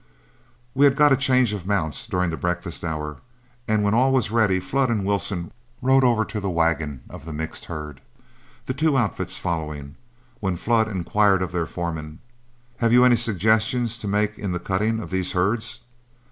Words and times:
We 0.73 0.85
had 0.85 0.95
got 0.95 1.11
a 1.11 1.15
change 1.15 1.53
of 1.53 1.67
mounts 1.67 2.07
during 2.07 2.31
the 2.31 2.35
breakfast 2.35 2.83
hour, 2.83 3.17
and 3.67 3.83
when 3.83 3.93
all 3.93 4.11
was 4.11 4.31
ready 4.31 4.59
Flood 4.59 4.89
and 4.89 5.05
Wilson 5.05 5.51
rode 5.79 6.03
over 6.03 6.25
to 6.25 6.39
the 6.39 6.49
wagon 6.49 7.03
of 7.07 7.23
the 7.23 7.31
mixed 7.31 7.65
herd, 7.65 8.01
the 8.65 8.73
two 8.73 8.97
outfits 8.97 9.37
following, 9.37 9.95
when 10.39 10.55
Flood 10.55 10.87
inquired 10.87 11.43
of 11.43 11.51
their 11.51 11.67
foreman, 11.67 12.17
"Have 12.77 12.91
you 12.91 13.05
any 13.05 13.15
suggestions 13.15 13.99
to 13.99 14.07
make 14.07 14.39
in 14.39 14.51
the 14.53 14.59
cutting 14.59 14.99
of 15.01 15.11
these 15.11 15.33
herds?" 15.33 15.81